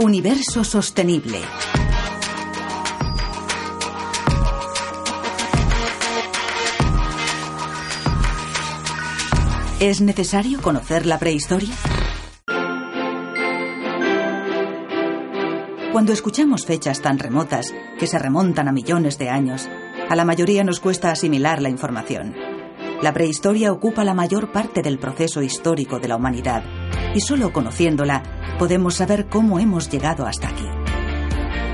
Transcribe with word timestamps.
Universo 0.00 0.62
sostenible. 0.62 1.40
¿Es 9.80 10.00
necesario 10.00 10.62
conocer 10.62 11.04
la 11.04 11.18
prehistoria? 11.18 11.74
Cuando 15.90 16.12
escuchamos 16.12 16.64
fechas 16.64 17.02
tan 17.02 17.18
remotas, 17.18 17.74
que 17.98 18.06
se 18.06 18.20
remontan 18.20 18.68
a 18.68 18.72
millones 18.72 19.18
de 19.18 19.30
años, 19.30 19.68
a 20.08 20.14
la 20.14 20.24
mayoría 20.24 20.62
nos 20.62 20.78
cuesta 20.78 21.10
asimilar 21.10 21.60
la 21.60 21.70
información. 21.70 22.36
La 23.02 23.12
prehistoria 23.12 23.72
ocupa 23.72 24.04
la 24.04 24.14
mayor 24.14 24.52
parte 24.52 24.82
del 24.82 25.00
proceso 25.00 25.42
histórico 25.42 25.98
de 25.98 26.06
la 26.06 26.14
humanidad, 26.14 26.62
y 27.14 27.20
solo 27.20 27.52
conociéndola 27.52 28.22
podemos 28.58 28.94
saber 28.94 29.26
cómo 29.26 29.58
hemos 29.58 29.90
llegado 29.90 30.26
hasta 30.26 30.48
aquí. 30.48 30.66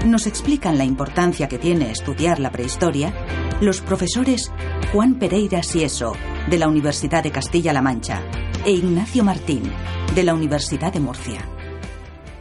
Nos 0.06 0.26
explican 0.26 0.76
la 0.76 0.84
importancia 0.84 1.48
que 1.48 1.58
tiene 1.58 1.90
estudiar 1.90 2.38
la 2.38 2.50
prehistoria 2.50 3.12
los 3.60 3.80
profesores 3.80 4.52
Juan 4.92 5.14
Pereira 5.14 5.62
Sieso, 5.62 6.12
de 6.50 6.58
la 6.58 6.68
Universidad 6.68 7.22
de 7.22 7.30
Castilla-La 7.30 7.80
Mancha, 7.80 8.20
e 8.64 8.72
Ignacio 8.72 9.24
Martín, 9.24 9.62
de 10.14 10.22
la 10.22 10.34
Universidad 10.34 10.92
de 10.92 11.00
Murcia. 11.00 11.40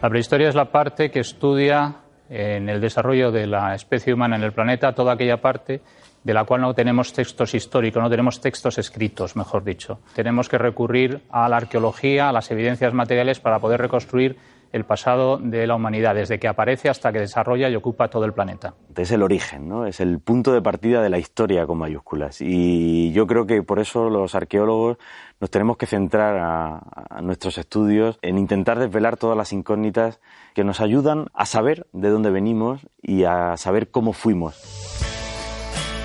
La 0.02 0.10
prehistoria 0.10 0.50
es 0.50 0.56
la 0.56 0.72
parte 0.72 1.10
que 1.10 1.20
estudia 1.20 1.98
en 2.30 2.68
el 2.68 2.82
desarrollo 2.82 3.32
de 3.32 3.48
la 3.48 3.76
especie 3.76 4.14
humana 4.14 4.36
en 4.36 4.44
el 4.44 4.54
planeta 4.54 4.94
toda 4.94 5.14
aquella 5.14 5.38
parte 5.38 5.82
de 6.24 6.34
la 6.34 6.46
cual 6.46 6.62
no 6.62 6.74
tenemos 6.74 7.14
textos 7.14 7.54
históricos, 7.54 8.02
no 8.02 8.10
tenemos 8.10 8.40
textos 8.40 8.78
escritos, 8.78 9.36
mejor 9.36 9.64
dicho. 9.64 10.00
Tenemos 10.16 10.50
que 10.50 10.58
recurrir 10.58 11.22
a 11.30 11.50
la 11.50 11.58
arqueología, 11.58 12.30
a 12.30 12.32
las 12.32 12.50
evidencias 12.52 12.94
materiales 12.94 13.40
para 13.40 13.60
poder 13.60 13.82
reconstruir 13.82 14.38
el 14.74 14.86
pasado 14.86 15.38
de 15.38 15.68
la 15.68 15.76
humanidad, 15.76 16.16
desde 16.16 16.40
que 16.40 16.48
aparece 16.48 16.90
hasta 16.90 17.14
que 17.14 17.20
desarrolla 17.20 17.70
y 17.70 17.76
ocupa 17.76 18.10
todo 18.10 18.26
el 18.26 18.34
planeta. 18.34 18.74
Es 18.96 19.12
el 19.12 19.22
origen, 19.22 19.70
¿no? 19.70 19.86
Es 19.86 20.00
el 20.00 20.20
punto 20.20 20.52
de 20.52 20.64
partida 20.64 21.04
de 21.04 21.12
la 21.12 21.20
historia 21.20 21.68
con 21.68 21.78
mayúsculas. 21.78 22.42
Y 22.42 23.12
yo 23.12 23.28
creo 23.28 23.46
que 23.46 23.62
por 23.62 23.80
eso 23.80 24.10
los 24.10 24.34
arqueólogos 24.34 24.98
nos 25.40 25.52
tenemos 25.52 25.78
que 25.78 25.86
centrar 25.86 26.38
a, 26.40 27.22
nuestros 27.22 27.60
estudios 27.60 28.18
en 28.24 28.40
intentar 28.40 28.80
desvelar 28.80 29.16
todas 29.16 29.38
las 29.38 29.54
incógnitas 29.54 30.20
que 30.56 30.64
nos 30.64 30.82
ayudan 30.82 31.28
a 31.36 31.46
saber 31.46 31.86
de 31.94 32.10
dónde 32.10 32.32
venimos 32.32 32.82
y 33.00 33.26
a 33.26 33.56
saber 33.58 33.92
cómo 33.92 34.12
fuimos. 34.14 35.03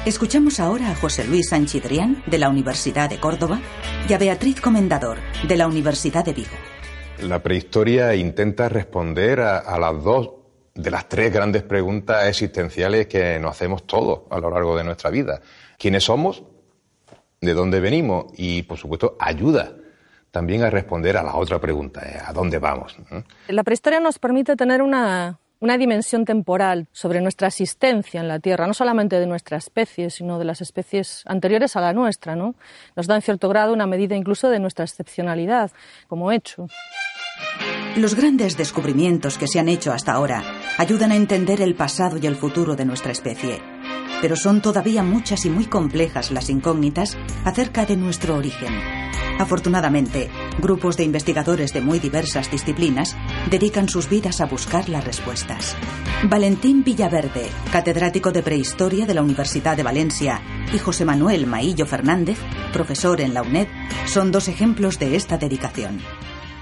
Escuchamos 0.08 0.58
ahora 0.58 0.92
a 0.92 0.94
José 0.94 1.26
Luis 1.26 1.50
Sanchidrián, 1.50 2.22
de 2.24 2.38
la 2.38 2.48
Universidad 2.48 3.10
de 3.10 3.20
Córdoba, 3.20 3.60
y 4.08 4.14
a 4.14 4.16
Beatriz 4.16 4.58
Comendador, 4.58 5.18
de 5.46 5.54
la 5.54 5.66
Universidad 5.66 6.24
de 6.24 6.32
Vigo. 6.32 6.56
La 7.20 7.42
prehistoria 7.42 8.14
intenta 8.14 8.70
responder 8.70 9.40
a, 9.40 9.58
a, 9.58 9.78
las 9.78 10.02
dos 10.02 10.30
de 10.74 10.90
las 10.90 11.10
tres 11.10 11.30
grandes 11.30 11.62
preguntas 11.62 12.26
existenciales 12.26 13.06
que 13.06 13.38
nos 13.38 13.50
hacemos 13.50 13.86
todos 13.86 14.20
a 14.30 14.40
lo 14.40 14.48
largo 14.48 14.78
de 14.78 14.84
nuestra 14.84 15.10
vida. 15.10 15.42
¿Quiénes 15.76 16.04
somos? 16.04 16.42
¿De 17.42 17.52
dónde 17.52 17.78
venimos? 17.78 18.32
Y, 18.34 18.62
por 18.62 18.78
supuesto, 18.78 19.14
ayuda 19.20 19.74
también 20.30 20.62
a 20.62 20.70
responder 20.70 21.18
a 21.18 21.22
la 21.22 21.36
otra 21.36 21.60
pregunta, 21.60 22.00
¿eh? 22.08 22.18
¿a 22.24 22.32
dónde 22.32 22.58
vamos? 22.58 22.96
La 23.48 23.62
prehistoria 23.62 24.00
nos 24.00 24.18
permite 24.18 24.56
tener 24.56 24.80
una, 24.80 25.38
una 25.60 25.76
dimensión 25.76 26.24
temporal 26.24 26.86
sobre 26.92 27.20
nuestra 27.20 27.48
existencia 27.48 28.20
en 28.20 28.28
la 28.28 28.38
Tierra, 28.38 28.66
no 28.66 28.74
solamente 28.74 29.18
de 29.18 29.26
nuestra 29.26 29.56
especie, 29.56 30.10
sino 30.10 30.38
de 30.38 30.44
las 30.44 30.60
especies 30.60 31.22
anteriores 31.26 31.76
a 31.76 31.80
la 31.80 31.92
nuestra. 31.92 32.36
¿no? 32.36 32.54
Nos 32.96 33.06
da 33.06 33.16
en 33.16 33.22
cierto 33.22 33.48
grado 33.48 33.72
una 33.72 33.86
medida 33.86 34.16
incluso 34.16 34.48
de 34.50 34.60
nuestra 34.60 34.84
excepcionalidad 34.84 35.70
como 36.06 36.32
hecho. 36.32 36.68
Los 37.96 38.14
grandes 38.14 38.56
descubrimientos 38.56 39.38
que 39.38 39.48
se 39.48 39.58
han 39.58 39.68
hecho 39.68 39.92
hasta 39.92 40.12
ahora 40.12 40.44
ayudan 40.76 41.10
a 41.10 41.16
entender 41.16 41.60
el 41.60 41.74
pasado 41.74 42.16
y 42.16 42.26
el 42.26 42.36
futuro 42.36 42.76
de 42.76 42.84
nuestra 42.84 43.10
especie. 43.10 43.60
Pero 44.20 44.36
son 44.36 44.62
todavía 44.62 45.02
muchas 45.02 45.44
y 45.46 45.50
muy 45.50 45.66
complejas 45.66 46.30
las 46.30 46.48
incógnitas 46.50 47.16
acerca 47.44 47.86
de 47.86 47.96
nuestro 47.96 48.36
origen. 48.36 48.72
Afortunadamente, 49.38 50.28
grupos 50.60 50.96
de 50.96 51.04
investigadores 51.04 51.72
de 51.72 51.80
muy 51.80 52.00
diversas 52.00 52.50
disciplinas 52.50 53.16
dedican 53.48 53.88
sus 53.88 54.08
vidas 54.08 54.40
a 54.40 54.46
buscar 54.46 54.88
las 54.88 55.04
respuestas. 55.04 55.76
Valentín 56.24 56.84
Villaverde, 56.84 57.48
catedrático 57.72 58.32
de 58.32 58.42
Prehistoria 58.42 59.06
de 59.06 59.14
la 59.14 59.22
Universidad 59.22 59.76
de 59.76 59.82
Valencia, 59.82 60.42
y 60.72 60.78
José 60.78 61.04
Manuel 61.04 61.46
Maillo 61.46 61.86
Fernández, 61.86 62.38
profesor 62.72 63.20
en 63.20 63.34
la 63.34 63.42
UNED, 63.42 63.68
son 64.06 64.32
dos 64.32 64.48
ejemplos 64.48 64.98
de 64.98 65.16
esta 65.16 65.38
dedicación. 65.38 66.00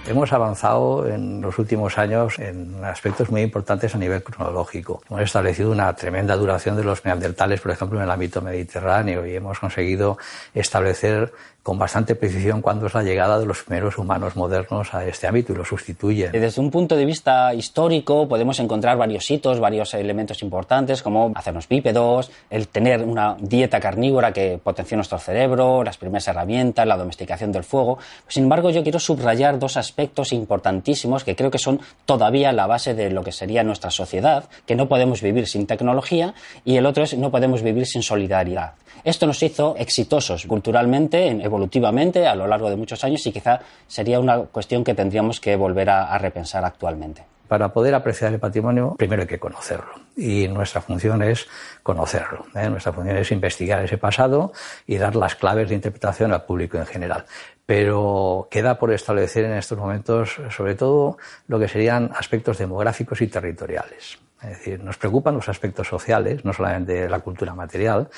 Hemos 0.08 0.32
avanzado 0.32 1.08
en 1.08 1.40
los 1.40 1.58
últimos 1.58 1.98
años 1.98 2.38
en 2.38 2.84
aspectos 2.84 3.28
muy 3.28 3.42
importantes 3.42 3.92
a 3.92 3.98
nivel 3.98 4.22
cronológico. 4.22 5.02
Hemos 5.10 5.22
establecido 5.22 5.72
una 5.72 5.92
tremenda 5.96 6.36
duración 6.36 6.76
de 6.76 6.84
los 6.84 7.04
neandertales, 7.04 7.60
por 7.60 7.72
ejemplo, 7.72 7.98
en 7.98 8.04
el 8.04 8.10
ámbito 8.10 8.40
mediterráneo, 8.40 9.26
y 9.26 9.34
hemos 9.34 9.58
conseguido 9.58 10.16
establecer 10.54 11.32
con 11.64 11.80
bastante 11.80 12.14
precisión 12.14 12.62
cuándo 12.62 12.86
es 12.86 12.94
la 12.94 13.02
llegada 13.02 13.40
de 13.40 13.44
los 13.44 13.64
primeros 13.64 13.98
humanos 13.98 14.36
modernos 14.36 14.94
a 14.94 15.04
este 15.04 15.26
ámbito 15.26 15.52
y 15.52 15.56
lo 15.56 15.64
sustituyen. 15.64 16.30
Desde 16.30 16.60
un 16.60 16.70
punto 16.70 16.94
de 16.94 17.04
vista 17.04 17.52
histórico 17.52 18.28
podemos 18.28 18.60
encontrar 18.60 18.96
varios 18.96 19.28
hitos, 19.28 19.58
varios 19.58 19.92
elementos 19.94 20.40
importantes 20.44 21.02
como 21.02 21.32
hacernos 21.34 21.66
bípedos, 21.66 22.30
el 22.50 22.68
tener 22.68 23.02
una 23.02 23.36
dieta 23.40 23.80
carnívora 23.80 24.32
que 24.32 24.60
potenció 24.62 24.96
nuestro 24.96 25.18
cerebro, 25.18 25.82
las 25.82 25.98
primeras 25.98 26.28
herramientas, 26.28 26.86
la 26.86 26.96
domesticación 26.96 27.50
del 27.50 27.64
fuego. 27.64 27.98
Sin 28.28 28.44
embargo, 28.44 28.70
yo 28.70 28.84
quiero 28.84 29.00
subrayar 29.00 29.58
dos 29.58 29.76
aspectos 29.76 29.95
importantísimos 30.32 31.24
que 31.24 31.36
creo 31.36 31.50
que 31.50 31.58
son 31.58 31.80
todavía 32.04 32.52
la 32.52 32.66
base 32.66 32.94
de 32.94 33.10
lo 33.10 33.22
que 33.22 33.32
sería 33.32 33.64
nuestra 33.64 33.90
sociedad, 33.90 34.48
que 34.66 34.76
no 34.76 34.88
podemos 34.88 35.22
vivir 35.22 35.46
sin 35.46 35.66
tecnología 35.66 36.34
y 36.64 36.76
el 36.76 36.86
otro 36.86 37.04
es 37.04 37.16
no 37.16 37.30
podemos 37.30 37.62
vivir 37.62 37.86
sin 37.86 38.02
solidaridad. 38.02 38.72
Esto 39.04 39.26
nos 39.26 39.42
hizo 39.42 39.76
exitosos 39.78 40.46
culturalmente, 40.46 41.28
evolutivamente, 41.28 42.26
a 42.26 42.34
lo 42.34 42.46
largo 42.46 42.70
de 42.70 42.76
muchos 42.76 43.04
años 43.04 43.26
y 43.26 43.32
quizá 43.32 43.60
sería 43.86 44.18
una 44.18 44.38
cuestión 44.40 44.82
que 44.82 44.94
tendríamos 44.94 45.40
que 45.40 45.56
volver 45.56 45.90
a, 45.90 46.12
a 46.12 46.18
repensar 46.18 46.64
actualmente. 46.64 47.24
Para 47.48 47.72
poder 47.72 47.94
apreciar 47.94 48.32
el 48.32 48.40
patrimonio, 48.40 48.96
primero 48.98 49.22
hay 49.22 49.28
que 49.28 49.38
conocerlo. 49.38 49.92
Y 50.16 50.48
nuestra 50.48 50.80
función 50.80 51.22
es 51.22 51.46
conocerlo. 51.82 52.46
¿eh? 52.56 52.68
Nuestra 52.68 52.92
función 52.92 53.16
es 53.16 53.30
investigar 53.30 53.84
ese 53.84 53.98
pasado 53.98 54.52
y 54.86 54.96
dar 54.96 55.14
las 55.14 55.36
claves 55.36 55.68
de 55.68 55.76
interpretación 55.76 56.32
al 56.32 56.44
público 56.44 56.76
en 56.76 56.86
general. 56.86 57.24
Pero 57.66 58.48
queda 58.50 58.78
por 58.78 58.92
establecer 58.92 59.44
en 59.44 59.52
estos 59.52 59.76
momentos, 59.76 60.40
sobre 60.50 60.76
todo, 60.76 61.18
lo 61.48 61.58
que 61.58 61.68
serían 61.68 62.10
aspectos 62.14 62.58
demográficos 62.58 63.20
y 63.20 63.26
territoriales. 63.26 64.18
Es 64.42 64.50
decir, 64.50 64.82
nos 64.82 64.96
preocupan 64.96 65.34
los 65.34 65.48
aspectos 65.48 65.88
sociales, 65.88 66.44
no 66.44 66.52
solamente 66.52 67.08
la 67.08 67.20
cultura 67.20 67.54
material, 67.54 68.08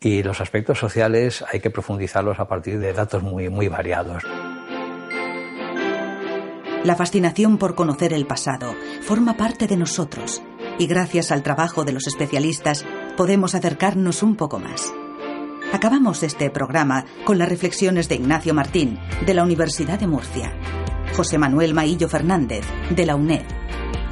y 0.00 0.22
los 0.22 0.40
aspectos 0.40 0.78
sociales 0.78 1.44
hay 1.50 1.60
que 1.60 1.70
profundizarlos 1.70 2.38
a 2.40 2.48
partir 2.48 2.78
de 2.78 2.92
datos 2.92 3.22
muy, 3.22 3.48
muy 3.48 3.68
variados. 3.68 4.24
La 6.84 6.94
fascinación 6.94 7.58
por 7.58 7.74
conocer 7.74 8.12
el 8.12 8.26
pasado 8.26 8.74
forma 9.02 9.36
parte 9.36 9.66
de 9.66 9.76
nosotros 9.76 10.42
y 10.78 10.86
gracias 10.86 11.32
al 11.32 11.42
trabajo 11.42 11.84
de 11.84 11.92
los 11.92 12.06
especialistas 12.06 12.86
podemos 13.16 13.54
acercarnos 13.54 14.22
un 14.22 14.36
poco 14.36 14.60
más. 14.60 14.92
Acabamos 15.70 16.22
este 16.22 16.48
programa 16.50 17.04
con 17.24 17.36
las 17.36 17.48
reflexiones 17.48 18.08
de 18.08 18.14
Ignacio 18.14 18.54
Martín, 18.54 18.98
de 19.26 19.34
la 19.34 19.42
Universidad 19.44 19.98
de 19.98 20.06
Murcia, 20.06 20.50
José 21.14 21.36
Manuel 21.36 21.74
Maillo 21.74 22.08
Fernández, 22.08 22.64
de 22.88 23.04
la 23.04 23.14
UNED, 23.14 23.44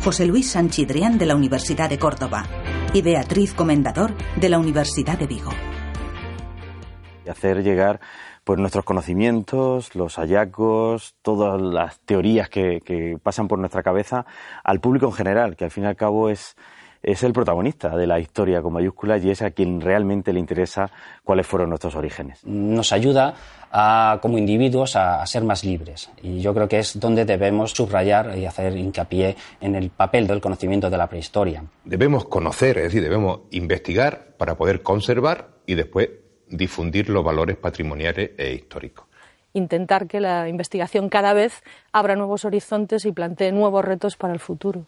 José 0.05 0.27
Luis 0.27 0.51
Sanchidrián, 0.51 1.17
de 1.17 1.25
la 1.25 1.35
Universidad 1.35 1.89
de 1.89 1.99
Córdoba, 1.99 2.45
y 2.93 3.01
Beatriz 3.01 3.55
Comendador, 3.55 4.13
de 4.39 4.51
la 4.51 4.59
Universidad 4.59 5.19
de 5.19 5.27
Vigo. 5.27 5.51
Hacer 7.29 7.63
llegar 7.63 8.01
pues 8.45 8.61
nuestros 8.61 8.85
conocimientos, 8.85 9.95
los 9.95 10.17
hallazgos, 10.17 11.17
todas 11.23 11.61
las 11.61 11.99
teorías 12.01 12.51
que, 12.51 12.81
que, 12.85 13.19
pasan 13.21 13.49
por 13.49 13.59
nuestra 13.59 13.83
cabeza 13.83 14.27
al 14.63 14.81
público 14.81 15.07
en 15.07 15.13
general, 15.13 15.57
que 15.57 15.65
al 15.65 15.71
fin 15.71 15.85
y 15.85 15.87
al 15.87 15.97
cabo 15.97 16.29
es 16.29 16.55
es 17.03 17.23
el 17.23 17.33
protagonista 17.33 17.97
de 17.97 18.07
la 18.07 18.19
historia 18.19 18.63
con 18.63 18.73
mayúsculas 18.73 19.25
y 19.25 19.31
es 19.31 19.43
a 19.43 19.51
quien 19.51 19.81
realmente 19.81 20.33
le 20.33 20.41
interesa 20.41 20.91
cuáles 21.25 21.47
fueron 21.47 21.69
nuestros 21.69 21.95
orígenes. 21.95 22.45
Nos 22.45 22.93
ayuda 22.93 23.35
a, 23.71 24.19
como 24.23 24.39
individuos 24.39 24.97
a, 24.97 25.25
ser 25.27 25.45
más 25.45 25.65
libres 25.65 26.11
y 26.23 26.41
yo 26.41 26.55
creo 26.55 26.69
que 26.69 26.79
es 26.79 26.99
donde 26.99 27.25
debemos 27.25 27.73
subrayar 27.73 28.37
y 28.39 28.47
hacer 28.47 28.77
hincapié 28.77 29.37
en 29.61 29.75
el 29.75 29.91
papel 29.91 30.27
del 30.27 30.41
conocimiento 30.41 30.91
de 30.91 30.97
la 30.97 31.09
prehistoria. 31.09 31.65
Debemos 31.85 32.27
conocer, 32.27 32.79
es 32.79 32.85
decir, 32.85 33.03
debemos 33.03 33.41
investigar 33.51 34.35
para 34.37 34.57
poder 34.57 34.83
conservar 34.83 35.49
y 35.67 35.75
después 35.75 36.11
difundir 36.49 37.09
los 37.09 37.25
valores 37.25 37.57
patrimoniales 37.57 38.31
e 38.37 38.53
históricos 38.53 39.07
intentar 39.57 40.07
que 40.07 40.21
la 40.21 40.49
investigación 40.49 41.09
cada 41.09 41.33
vez 41.33 41.63
abra 41.93 42.15
nuevos 42.15 42.45
horizontes 42.45 43.05
y 43.07 43.13
plantee 43.13 43.53
nuevos 43.53 43.85
retos 43.85 44.17
para 44.17 44.35
el 44.35 44.39
futuro. 44.39 44.85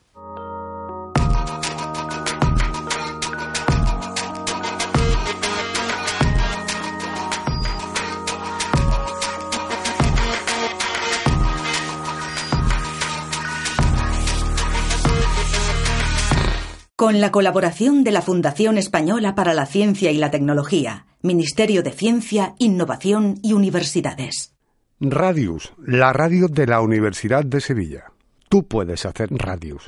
Con 16.98 17.20
la 17.20 17.30
colaboración 17.30 18.02
de 18.02 18.10
la 18.10 18.22
Fundación 18.22 18.76
Española 18.76 19.36
para 19.36 19.54
la 19.54 19.66
Ciencia 19.66 20.10
y 20.10 20.18
la 20.18 20.32
Tecnología, 20.32 21.06
Ministerio 21.22 21.84
de 21.84 21.92
Ciencia, 21.92 22.56
Innovación 22.58 23.38
y 23.40 23.52
Universidades. 23.52 24.56
Radius, 24.98 25.72
la 25.78 26.12
radio 26.12 26.48
de 26.48 26.66
la 26.66 26.80
Universidad 26.80 27.44
de 27.44 27.60
Sevilla. 27.60 28.06
Tú 28.48 28.66
puedes 28.66 29.06
hacer 29.06 29.28
Radius. 29.30 29.84